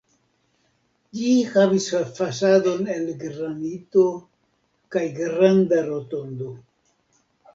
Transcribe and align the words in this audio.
Ĝi 1.17 1.33
havis 1.49 1.89
fasadon 2.19 2.89
el 2.95 3.05
granito 3.19 4.07
kaj 4.95 5.05
granda 5.19 5.83
rotondo. 5.91 6.49